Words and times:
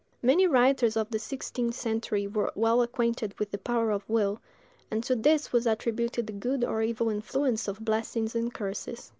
Many 0.23 0.47
writers 0.47 0.97
of 0.97 1.11
the 1.11 1.19
sixteenth 1.19 1.75
century 1.75 2.25
were 2.25 2.51
well 2.55 2.81
acquainted 2.81 3.37
with 3.37 3.51
the 3.51 3.59
power 3.59 3.91
of 3.91 4.01
will, 4.09 4.41
and 4.89 5.03
to 5.03 5.15
this 5.15 5.53
was 5.53 5.67
attributed 5.67 6.25
the 6.25 6.33
good 6.33 6.63
or 6.63 6.81
evil 6.81 7.11
influence 7.11 7.67
of 7.67 7.85
blessings 7.85 8.33
and 8.33 8.51
curses. 8.51 9.09